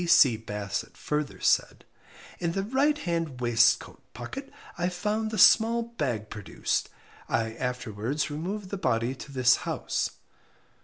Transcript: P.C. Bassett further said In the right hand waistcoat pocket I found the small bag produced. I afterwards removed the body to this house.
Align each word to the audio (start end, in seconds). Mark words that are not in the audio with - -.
P.C. 0.01 0.35
Bassett 0.35 0.97
further 0.97 1.39
said 1.39 1.85
In 2.39 2.53
the 2.53 2.63
right 2.63 2.97
hand 2.97 3.39
waistcoat 3.39 4.01
pocket 4.15 4.51
I 4.75 4.89
found 4.89 5.29
the 5.29 5.37
small 5.37 5.83
bag 5.83 6.31
produced. 6.31 6.89
I 7.29 7.53
afterwards 7.53 8.31
removed 8.31 8.71
the 8.71 8.77
body 8.77 9.13
to 9.13 9.31
this 9.31 9.57
house. 9.57 10.09